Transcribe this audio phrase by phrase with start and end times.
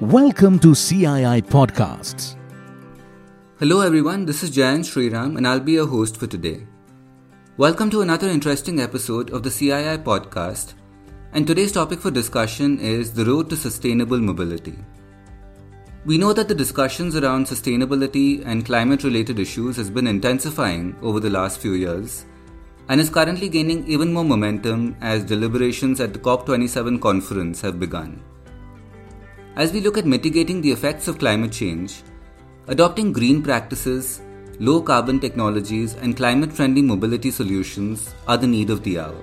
[0.00, 2.34] Welcome to CII Podcasts.
[3.58, 6.66] Hello everyone, this is Jayant Sriram and I'll be your host for today.
[7.58, 10.72] Welcome to another interesting episode of the CII podcast.
[11.34, 14.78] And today's topic for discussion is the road to sustainable mobility.
[16.06, 21.20] We know that the discussions around sustainability and climate related issues has been intensifying over
[21.20, 22.24] the last few years
[22.88, 28.22] and is currently gaining even more momentum as deliberations at the COP27 conference have begun.
[29.60, 32.02] As we look at mitigating the effects of climate change,
[32.68, 34.22] adopting green practices,
[34.58, 39.22] low carbon technologies, and climate friendly mobility solutions are the need of the hour.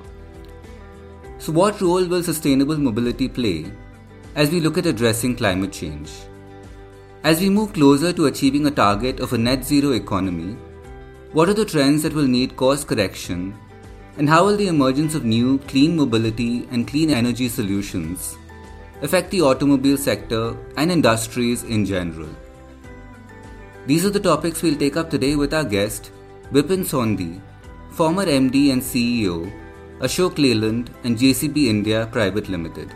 [1.40, 3.72] So, what role will sustainable mobility play
[4.36, 6.12] as we look at addressing climate change?
[7.23, 10.56] As we move closer to achieving a target of a net zero economy,
[11.34, 13.56] what are the trends that will need course correction,
[14.20, 18.38] and how will the emergence of new clean mobility and clean energy solutions
[19.02, 22.30] affect the automobile sector and industries in general.
[23.86, 26.12] These are the topics we'll take up today with our guest,
[26.52, 27.42] Bipin Sondhi,
[27.92, 29.52] former MD and CEO,
[30.00, 32.94] Ashok Leyland and JCB India Private Limited.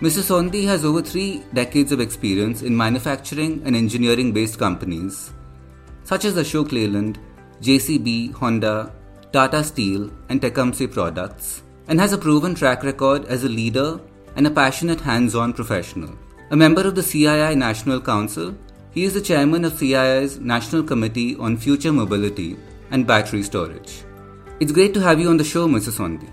[0.00, 0.22] Mr.
[0.22, 5.30] Sondhi has over three decades of experience in manufacturing and engineering based companies
[6.10, 7.18] such as Ashok Leyland,
[7.62, 8.92] JCB, Honda,
[9.32, 14.00] Tata Steel, and Tecumseh Products, and has a proven track record as a leader
[14.40, 16.16] and a passionate hands on professional.
[16.50, 18.56] A member of the CII National Council,
[18.90, 22.56] he is the chairman of CII's National Committee on Future Mobility
[22.90, 24.02] and Battery Storage.
[24.58, 25.92] It's great to have you on the show, Mr.
[25.98, 26.32] Sondhi.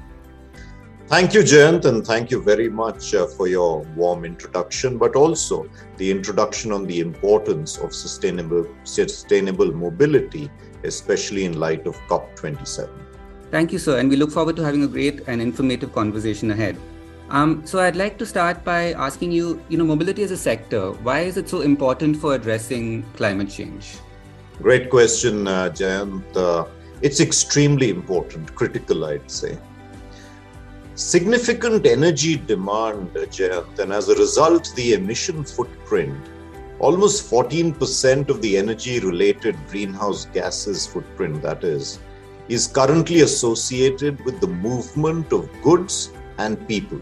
[1.07, 5.69] Thank you, Jayant, and thank you very much uh, for your warm introduction, but also
[5.97, 10.49] the introduction on the importance of sustainable sustainable mobility,
[10.85, 12.89] especially in light of COP27.
[13.51, 16.77] Thank you, sir, and we look forward to having a great and informative conversation ahead.
[17.29, 20.91] Um, so I'd like to start by asking you, you know, mobility as a sector,
[21.03, 23.97] why is it so important for addressing climate change?
[24.61, 26.35] Great question, uh, Jayant.
[26.35, 26.65] Uh,
[27.01, 29.57] it's extremely important, critical, I'd say.
[30.95, 36.17] Significant energy demand, uh, Jayant, and as a result, the emission footprint,
[36.79, 41.99] almost 14% of the energy related greenhouse gases footprint, that is,
[42.47, 47.01] is currently associated with the movement of goods and people.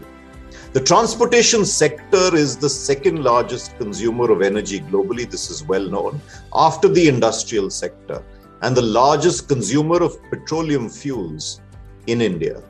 [0.76, 5.24] The transportation sector is the second largest consumer of energy globally.
[5.24, 6.20] This is well known
[6.52, 8.22] after the industrial sector
[8.60, 11.62] and the largest consumer of petroleum fuels
[12.08, 12.62] in India.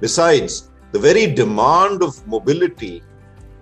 [0.00, 3.02] Besides, the very demand of mobility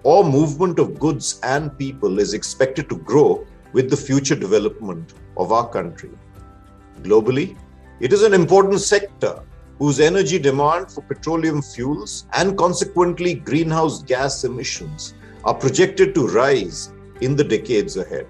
[0.04, 5.50] or movement of goods and people is expected to grow with the future development of
[5.50, 6.12] our country.
[7.02, 7.58] Globally,
[7.98, 9.42] it is an important sector
[9.78, 16.92] whose energy demand for petroleum fuels and consequently greenhouse gas emissions are projected to rise
[17.20, 18.26] in the decades ahead.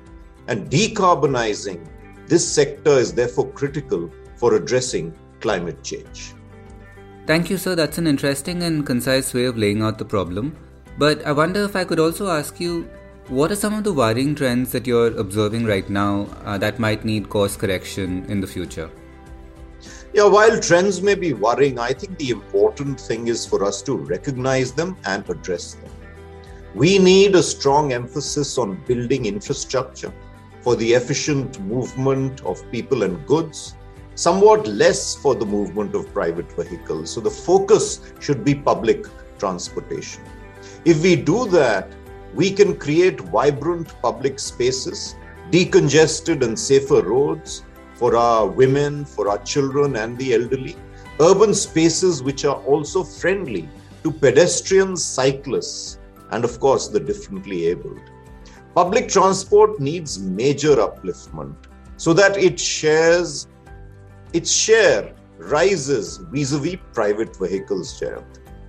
[0.47, 1.87] And decarbonizing
[2.27, 6.35] this sector is therefore critical for addressing climate change.
[7.27, 7.75] Thank you, sir.
[7.75, 10.57] That's an interesting and concise way of laying out the problem.
[10.99, 12.89] But I wonder if I could also ask you
[13.29, 17.05] what are some of the worrying trends that you're observing right now uh, that might
[17.05, 18.91] need course correction in the future?
[20.19, 23.97] Yeah, while trends may be worrying, I think the important thing is for us to
[23.97, 25.93] recognize them and address them.
[26.75, 30.13] We need a strong emphasis on building infrastructure
[30.61, 33.77] for the efficient movement of people and goods,
[34.17, 37.13] somewhat less for the movement of private vehicles.
[37.13, 39.07] So the focus should be public
[39.39, 40.25] transportation.
[40.85, 41.93] If we do that,
[42.35, 45.15] we can create vibrant public spaces,
[45.53, 47.63] decongested and safer roads,
[47.99, 50.77] for our women, for our children, and the elderly.
[51.21, 53.69] Urban spaces which are also friendly
[54.05, 55.99] to pedestrians, cyclists,
[56.31, 58.01] and of course the differently abled.
[58.75, 61.57] Public transport needs major upliftment
[61.97, 63.49] so that it shares
[64.33, 68.01] its share rises vis-a-vis private vehicles.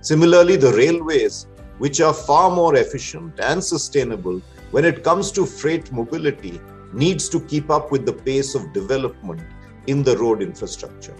[0.00, 1.46] Similarly, the railways,
[1.78, 4.42] which are far more efficient and sustainable
[4.72, 6.60] when it comes to freight mobility,
[6.92, 9.40] needs to keep up with the pace of development
[9.86, 11.16] in the road infrastructure.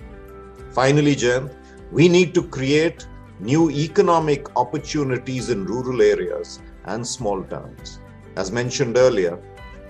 [0.72, 1.50] Finally, Jen,
[1.90, 3.06] we need to create
[3.40, 8.00] new economic opportunities in rural areas and small towns.
[8.36, 9.38] As mentioned earlier,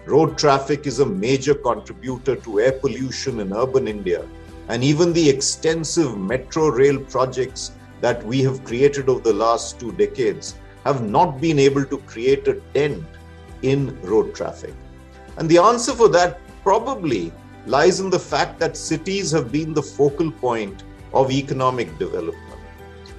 [0.06, 4.26] road traffic is a major contributor to air pollution in urban India,
[4.68, 9.92] and even the extensive metro rail projects that we have created over the last two
[9.92, 10.54] decades
[10.84, 13.04] have not been able to create a dent
[13.62, 14.74] in road traffic.
[15.36, 17.32] And the answer for that probably
[17.66, 20.82] lies in the fact that cities have been the focal point
[21.12, 22.60] of economic development.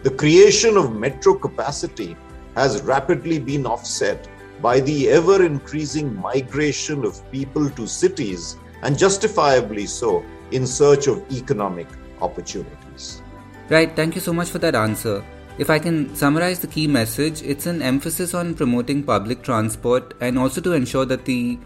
[0.04, 2.16] The creation of metro capacity
[2.56, 4.28] has rapidly been offset
[4.62, 11.24] by the ever increasing migration of people to cities, and justifiably so, in search of
[11.32, 11.88] economic
[12.22, 13.22] opportunities.
[13.70, 15.24] Right, thank you so much for that answer.
[15.58, 20.38] If I can summarize the key message, it's an emphasis on promoting public transport and
[20.38, 21.60] also to ensure that the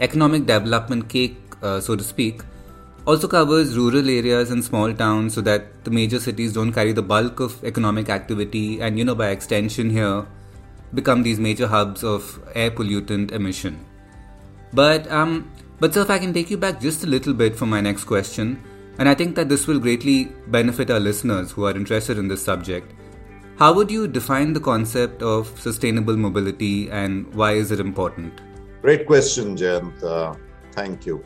[0.00, 2.42] economic development cake, uh, so to speak,
[3.06, 7.02] also covers rural areas and small towns so that the major cities don't carry the
[7.02, 10.26] bulk of economic activity and, you know, by extension here,
[10.94, 13.84] become these major hubs of air pollutant emission.
[14.72, 17.66] But, um, but sir, if I can take you back just a little bit for
[17.66, 18.62] my next question,
[18.98, 22.44] and I think that this will greatly benefit our listeners who are interested in this
[22.44, 22.92] subject.
[23.58, 28.40] How would you define the concept of sustainable mobility and why is it important?
[28.82, 30.02] Great question, Jayant.
[30.02, 30.34] Uh,
[30.72, 31.22] thank you.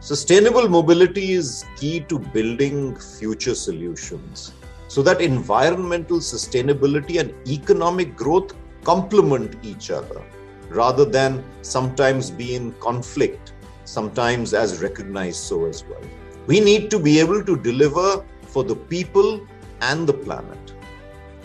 [0.00, 4.52] Sustainable mobility is key to building future solutions
[4.88, 10.22] so that environmental sustainability and economic growth complement each other
[10.70, 13.52] rather than sometimes be in conflict,
[13.84, 16.02] sometimes as recognized so as well.
[16.46, 19.46] We need to be able to deliver for the people
[19.80, 20.74] and the planet.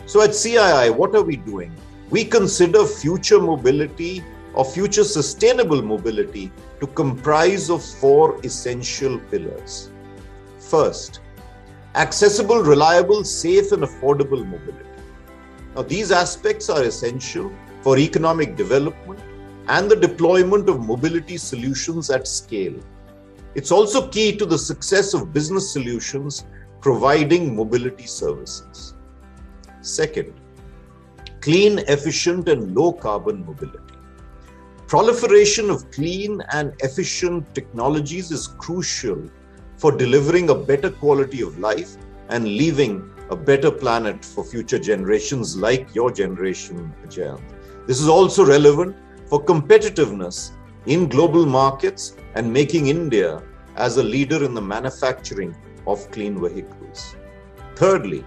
[0.07, 1.75] So at CII, what are we doing?
[2.09, 4.23] We consider future mobility
[4.55, 9.91] or future sustainable mobility to comprise of four essential pillars.
[10.59, 11.19] First,
[11.95, 14.85] accessible, reliable, safe, and affordable mobility.
[15.75, 19.19] Now, these aspects are essential for economic development
[19.67, 22.79] and the deployment of mobility solutions at scale.
[23.55, 26.45] It's also key to the success of business solutions
[26.81, 28.93] providing mobility services.
[29.81, 30.33] Second,
[31.41, 33.84] clean, efficient, and low carbon mobility.
[34.87, 39.19] Proliferation of clean and efficient technologies is crucial
[39.77, 41.97] for delivering a better quality of life
[42.29, 47.41] and leaving a better planet for future generations like your generation, Jayant.
[47.87, 48.95] This is also relevant
[49.25, 50.51] for competitiveness
[50.85, 53.41] in global markets and making India
[53.77, 55.55] as a leader in the manufacturing
[55.87, 57.15] of clean vehicles.
[57.75, 58.23] Thirdly,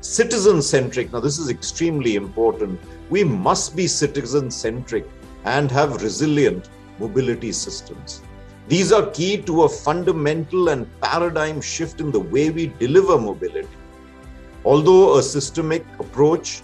[0.00, 1.12] citizen centric.
[1.12, 2.80] Now, this is extremely important.
[3.10, 5.08] We must be citizen centric
[5.44, 8.22] and have resilient mobility systems.
[8.68, 13.68] These are key to a fundamental and paradigm shift in the way we deliver mobility.
[14.64, 16.62] Although a systemic approach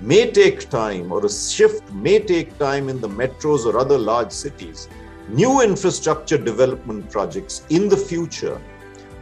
[0.00, 4.30] may take time or a shift may take time in the metros or other large
[4.30, 4.88] cities,
[5.28, 8.60] new infrastructure development projects in the future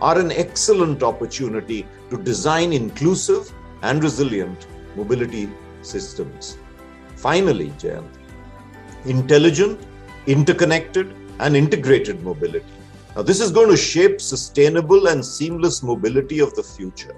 [0.01, 3.51] are an excellent opportunity to design inclusive
[3.83, 4.67] and resilient
[4.97, 5.49] mobility
[5.83, 6.59] systems.
[7.15, 8.11] Finally, Jayant,
[9.07, 9.81] intelligent,
[10.27, 12.67] interconnected, and integrated mobility.
[13.15, 17.15] Now, this is going to shape sustainable and seamless mobility of the future.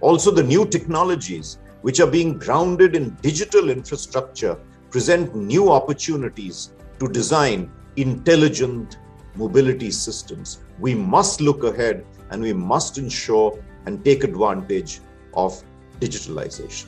[0.00, 4.58] Also, the new technologies, which are being grounded in digital infrastructure,
[4.90, 8.98] present new opportunities to design intelligent
[9.34, 10.60] mobility systems.
[10.80, 15.00] We must look ahead and we must ensure and take advantage
[15.34, 15.62] of
[16.00, 16.86] digitalization.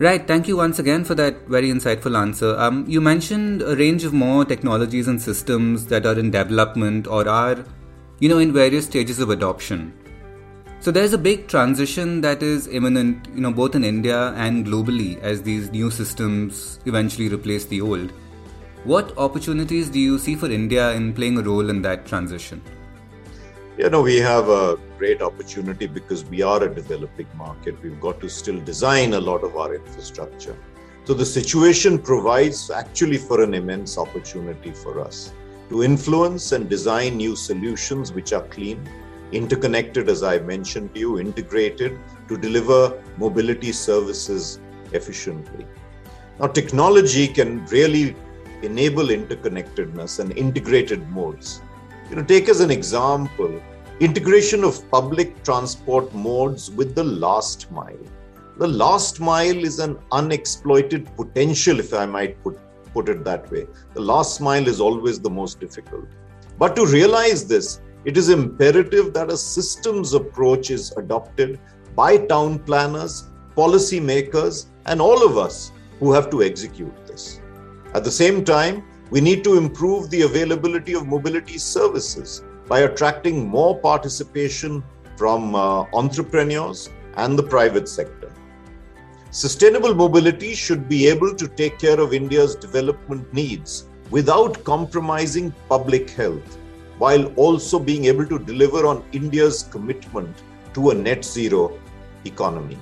[0.00, 0.24] Right.
[0.24, 2.56] Thank you once again for that very insightful answer.
[2.56, 7.28] Um, you mentioned a range of more technologies and systems that are in development or
[7.28, 7.64] are,
[8.20, 9.92] you know, in various stages of adoption.
[10.78, 15.20] So there's a big transition that is imminent, you know, both in India and globally
[15.20, 18.12] as these new systems eventually replace the old.
[18.84, 22.62] What opportunities do you see for India in playing a role in that transition?
[23.78, 27.80] You know, we have a great opportunity because we are a developing market.
[27.80, 30.56] We've got to still design a lot of our infrastructure.
[31.04, 35.32] So the situation provides actually for an immense opportunity for us
[35.68, 38.82] to influence and design new solutions which are clean,
[39.30, 44.58] interconnected, as I mentioned to you, integrated to deliver mobility services
[44.92, 45.68] efficiently.
[46.40, 48.16] Now, technology can really
[48.62, 51.62] enable interconnectedness and integrated modes
[52.10, 53.60] you know, take as an example
[54.00, 57.98] integration of public transport modes with the last mile.
[58.56, 62.58] The last mile is an unexploited potential, if I might put,
[62.92, 63.66] put it that way.
[63.94, 66.06] The last mile is always the most difficult.
[66.58, 71.58] But to realize this, it is imperative that a systems approach is adopted
[71.96, 77.40] by town planners, policy makers, and all of us who have to execute this.
[77.94, 83.48] At the same time, we need to improve the availability of mobility services by attracting
[83.48, 84.84] more participation
[85.16, 88.30] from uh, entrepreneurs and the private sector.
[89.30, 96.10] Sustainable mobility should be able to take care of India's development needs without compromising public
[96.10, 96.58] health,
[96.98, 100.34] while also being able to deliver on India's commitment
[100.74, 101.78] to a net zero
[102.24, 102.78] economy.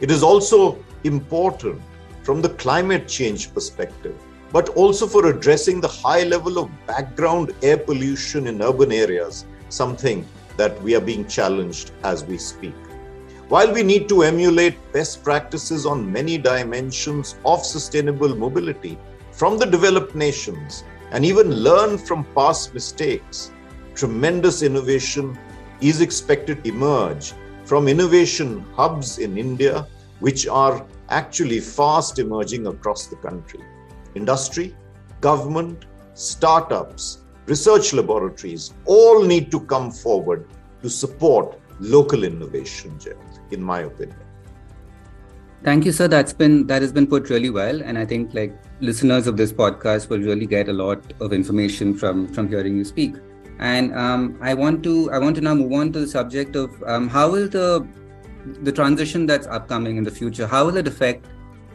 [0.00, 1.80] It is also important
[2.22, 4.18] from the climate change perspective
[4.52, 10.26] but also for addressing the high level of background air pollution in urban areas, something
[10.56, 12.74] that we are being challenged as we speak.
[13.48, 18.98] While we need to emulate best practices on many dimensions of sustainable mobility
[19.30, 23.52] from the developed nations and even learn from past mistakes,
[23.94, 25.38] tremendous innovation
[25.80, 27.32] is expected to emerge
[27.64, 29.86] from innovation hubs in India,
[30.20, 33.60] which are actually fast emerging across the country.
[34.14, 34.74] Industry,
[35.20, 40.48] government, startups, research laboratories all need to come forward
[40.82, 42.98] to support local innovation,
[43.50, 44.18] in my opinion.
[45.64, 46.08] Thank you, sir.
[46.08, 49.52] That's been that has been put really well, and I think like listeners of this
[49.52, 53.14] podcast will really get a lot of information from from hearing you speak.
[53.60, 56.82] And um, I want to I want to now move on to the subject of
[56.84, 57.86] um, how will the
[58.62, 61.26] the transition that's upcoming in the future how will it affect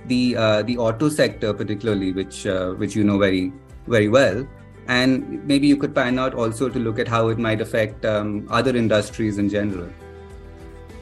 [0.07, 3.51] the uh, the auto sector particularly, which uh, which you know very
[3.87, 4.47] very well,
[4.87, 8.47] and maybe you could pan out also to look at how it might affect um,
[8.49, 9.89] other industries in general.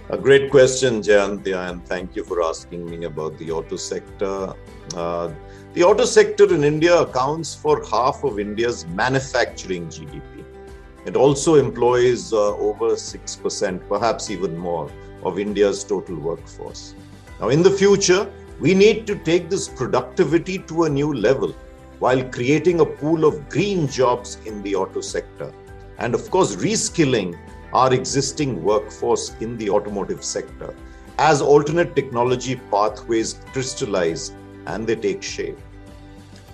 [0.09, 4.53] A great question, Jayantya, and thank you for asking me about the auto sector.
[4.95, 5.31] Uh,
[5.73, 10.45] the auto sector in India accounts for half of India's manufacturing GDP.
[11.05, 14.91] It also employs uh, over 6%, perhaps even more,
[15.23, 16.93] of India's total workforce.
[17.39, 21.53] Now, in the future, we need to take this productivity to a new level
[21.99, 25.53] while creating a pool of green jobs in the auto sector.
[25.97, 27.37] And of course, reskilling
[27.73, 30.73] our existing workforce in the automotive sector
[31.17, 34.33] as alternate technology pathways crystallize
[34.67, 35.57] and they take shape.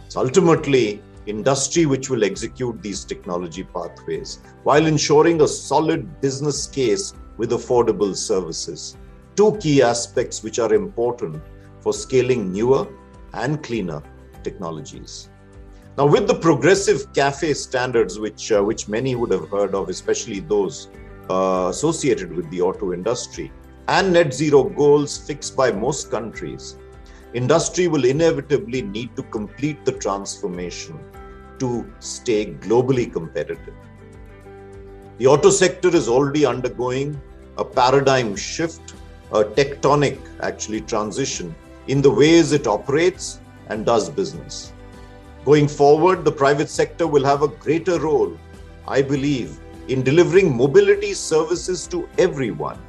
[0.08, 7.14] So ultimately, industry which will execute these technology pathways while ensuring a solid business case
[7.38, 8.98] with affordable services.
[9.36, 11.42] Two key aspects which are important
[11.82, 12.88] for scaling newer
[13.34, 14.02] and cleaner
[14.44, 15.30] technologies.
[15.98, 20.40] Now, with the progressive CAFE standards, which, uh, which many would have heard of, especially
[20.40, 20.90] those
[21.30, 23.52] uh, associated with the auto industry,
[23.88, 26.78] and net zero goals fixed by most countries,
[27.34, 30.98] industry will inevitably need to complete the transformation
[31.60, 33.76] to stay globally competitive.
[35.18, 37.22] The auto sector is already undergoing
[37.58, 38.94] a paradigm shift,
[39.32, 41.54] a tectonic actually transition
[41.92, 44.72] in the ways it operates and does business.
[45.44, 48.38] Going forward, the private sector will have a greater role,
[48.88, 52.80] I believe, in delivering mobility services to everyone.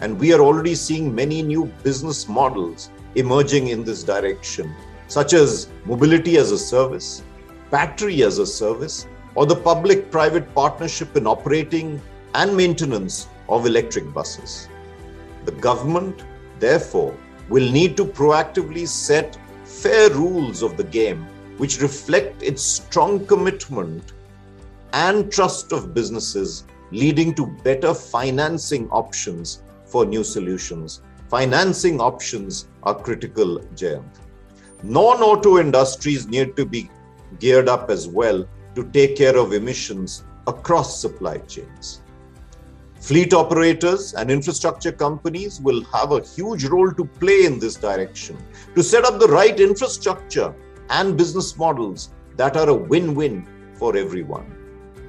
[0.00, 4.74] And we are already seeing many new business models emerging in this direction,
[5.06, 7.22] such as mobility as a service,
[7.70, 12.00] battery as a service, or the public private partnership in operating
[12.34, 14.70] and maintenance of electric buses.
[15.44, 16.24] The government,
[16.58, 17.14] therefore,
[17.48, 21.26] will need to proactively set fair rules of the game
[21.58, 24.12] which reflect its strong commitment
[24.92, 31.02] and trust of businesses, leading to better financing options for new solutions.
[31.28, 34.20] Financing options are critical, Jayant.
[34.82, 36.90] Non auto industries need to be
[37.40, 42.02] geared up as well to take care of emissions across supply chains.
[43.00, 48.36] Fleet operators and infrastructure companies will have a huge role to play in this direction
[48.74, 50.54] to set up the right infrastructure
[50.90, 54.46] and business models that are a win win for everyone.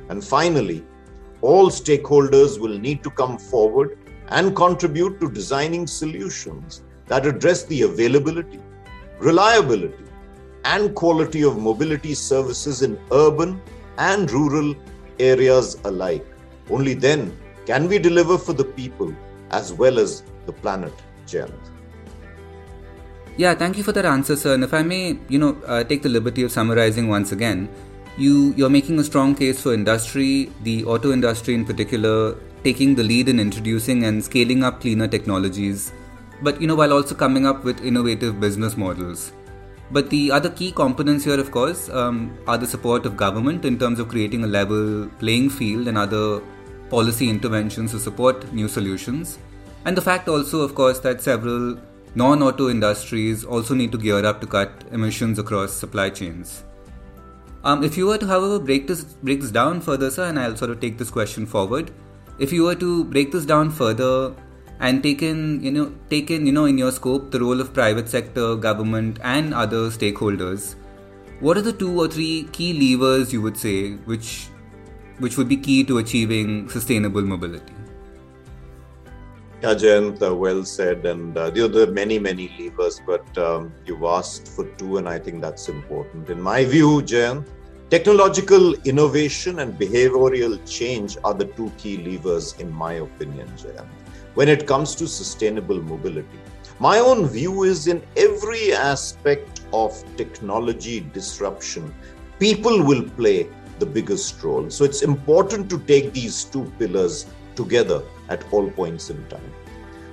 [0.10, 0.84] And finally,
[1.42, 3.98] all stakeholders will need to come forward
[4.30, 8.60] and contribute to designing solutions that address the availability,
[9.20, 10.04] reliability,
[10.66, 13.62] and quality of mobility services in urban
[13.98, 14.76] and rural
[15.20, 16.26] areas alike.
[16.70, 19.14] Only then can we deliver for the people
[19.52, 20.94] as well as the planet,
[21.28, 21.52] Jayant?
[23.36, 24.54] Yeah, thank you for that answer, sir.
[24.54, 27.70] And if I may, you know, uh, take the liberty of summarizing once again,
[28.18, 33.04] you you're making a strong case for industry, the auto industry in particular, taking the
[33.04, 35.92] lead in introducing and scaling up cleaner technologies,
[36.42, 39.34] but you know, while also coming up with innovative business models.
[39.92, 43.78] But the other key components here, of course, um, are the support of government in
[43.78, 46.42] terms of creating a level playing field and other
[46.90, 49.38] policy interventions to support new solutions.
[49.86, 51.78] And the fact also, of course, that several
[52.16, 56.64] non auto industries also need to gear up to cut emissions across supply chains.
[57.64, 60.56] Um, if you were to, however, break this break this down further, sir, and I'll
[60.56, 61.92] sort of take this question forward.
[62.40, 64.34] If you were to break this down further
[64.80, 67.74] and take in, you know, take in, you know, in your scope the role of
[67.74, 70.76] private sector, government, and other stakeholders,
[71.40, 74.50] what are the two or three key levers you would say which
[75.20, 77.74] which would be key to achieving sustainable mobility?
[79.62, 81.06] Yeah, Jayant, uh, well said.
[81.06, 85.18] And uh, there are many, many levers, but um, you've asked for two, and I
[85.18, 86.30] think that's important.
[86.30, 87.48] In my view, Jayant,
[87.90, 93.88] technological innovation and behavioral change are the two key levers, in my opinion, Jayant,
[94.36, 96.40] when it comes to sustainable mobility.
[96.80, 101.92] My own view is in every aspect of technology disruption,
[102.38, 104.70] people will play the biggest role.
[104.70, 109.54] So it's important to take these two pillars together at all points in time.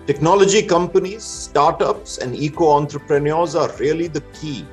[0.07, 4.67] Technology companies, startups, and eco entrepreneurs are really the key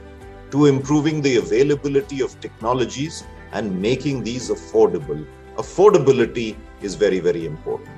[0.51, 5.25] to improving the availability of technologies and making these affordable.
[5.55, 7.89] Affordability is very, very important.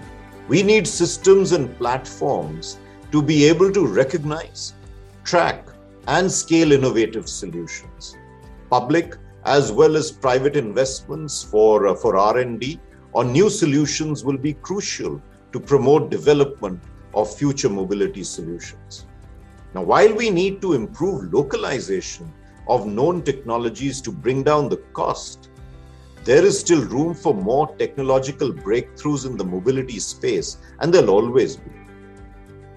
[0.47, 2.77] We need systems and platforms
[3.11, 4.73] to be able to recognize,
[5.23, 5.67] track,
[6.07, 8.15] and scale innovative solutions.
[8.69, 12.79] Public as well as private investments for, uh, for R&D
[13.13, 15.21] on new solutions will be crucial
[15.51, 16.81] to promote development
[17.13, 19.05] of future mobility solutions.
[19.73, 22.31] Now, while we need to improve localization
[22.67, 25.49] of known technologies to bring down the cost,
[26.23, 31.57] there is still room for more technological breakthroughs in the mobility space, and there'll always
[31.57, 31.71] be.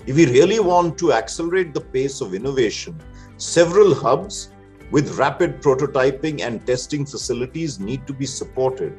[0.07, 3.01] If we really want to accelerate the pace of innovation,
[3.37, 4.51] several hubs
[4.91, 8.95] with rapid prototyping and testing facilities need to be supported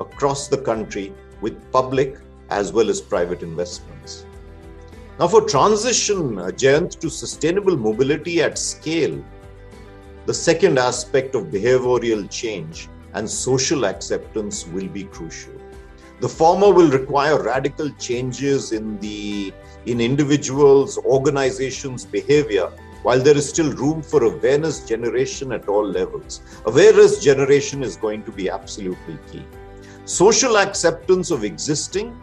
[0.00, 2.18] across the country with public
[2.50, 4.24] as well as private investments.
[5.18, 9.22] Now, for transition, uh, Jayant, to sustainable mobility at scale,
[10.26, 15.54] the second aspect of behavioral change and social acceptance will be crucial.
[16.20, 19.52] The former will require radical changes in the
[19.86, 22.70] in individuals, organizations' behavior
[23.02, 26.40] while there is still room for awareness generation at all levels.
[26.66, 29.44] Awareness generation is going to be absolutely key.
[30.04, 32.18] Social acceptance of existing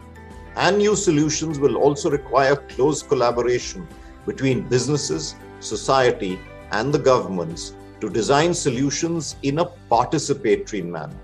[0.56, 3.86] and new solutions will also require close collaboration
[4.26, 6.38] between businesses, society,
[6.72, 11.16] and the governments to design solutions in a participatory manner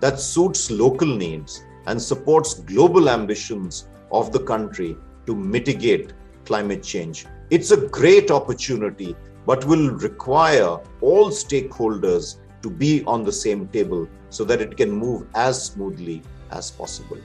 [0.00, 6.12] that suits local needs and supports global ambitions of the country to mitigate
[6.44, 13.32] climate change it's a great opportunity, but will require all stakeholders to be on the
[13.32, 17.18] same table so that it can move as smoothly as possible.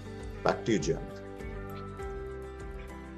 [0.43, 0.99] Back to you, Jan.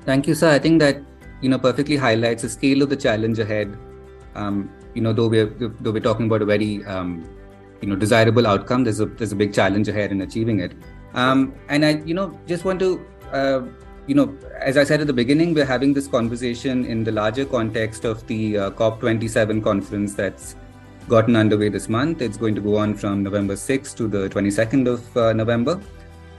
[0.05, 0.51] Thank you, sir.
[0.51, 1.01] I think that
[1.41, 3.77] you know perfectly highlights the scale of the challenge ahead.
[4.35, 5.47] Um, you know, though we're
[5.81, 7.25] though we're talking about a very um,
[7.81, 10.73] you know desirable outcome, there's a there's a big challenge ahead in achieving it.
[11.13, 13.61] Um, and I you know just want to uh,
[14.07, 17.45] you know, as I said at the beginning, we're having this conversation in the larger
[17.45, 20.55] context of the uh, COP27 conference that's
[21.09, 22.21] gotten underway this month.
[22.21, 25.79] It's going to go on from November 6th to the 22nd of uh, November.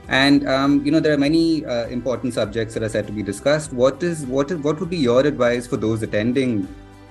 [0.07, 3.21] And um, you know there are many uh, important subjects that are set to be
[3.21, 3.71] discussed.
[3.71, 6.67] What is what is what would be your advice for those attending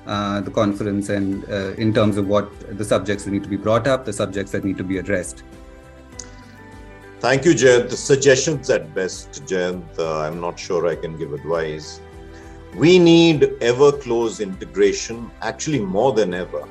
[0.08, 3.56] uh, the conference, and uh, in terms of what the subjects that need to be
[3.56, 5.44] brought up, the subjects that need to be addressed?
[7.20, 7.90] Thank you, Jayant.
[7.90, 9.98] The suggestions at best, Jayant.
[9.98, 12.00] Uh, I'm not sure I can give advice.
[12.76, 16.68] We need ever close integration, actually more than ever,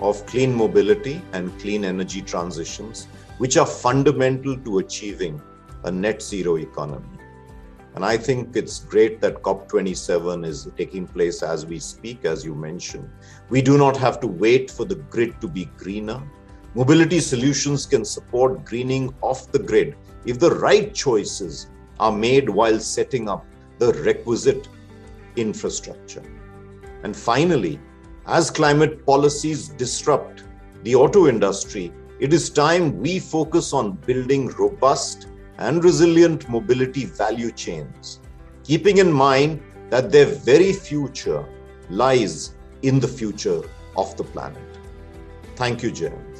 [0.00, 3.06] of clean mobility and clean energy transitions,
[3.38, 5.40] which are fundamental to achieving
[5.84, 7.06] a net zero economy.
[7.94, 12.56] And I think it's great that COP27 is taking place as we speak, as you
[12.56, 13.08] mentioned.
[13.48, 16.20] We do not have to wait for the grid to be greener.
[16.76, 19.94] Mobility solutions can support greening off the grid
[20.26, 21.68] if the right choices
[22.00, 23.46] are made while setting up
[23.78, 24.68] the requisite
[25.36, 26.22] infrastructure.
[27.04, 27.78] And finally,
[28.26, 30.42] as climate policies disrupt
[30.82, 37.52] the auto industry, it is time we focus on building robust and resilient mobility value
[37.52, 38.18] chains,
[38.64, 41.46] keeping in mind that their very future
[41.88, 43.62] lies in the future
[43.96, 44.78] of the planet.
[45.54, 46.33] Thank you, Jayant.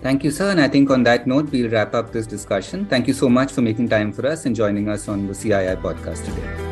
[0.00, 0.50] Thank you, sir.
[0.50, 2.86] And I think on that note, we'll wrap up this discussion.
[2.86, 5.76] Thank you so much for making time for us and joining us on the CII
[5.82, 6.68] podcast today.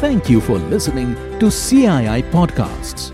[0.00, 3.12] Thank you for listening to CII Podcasts.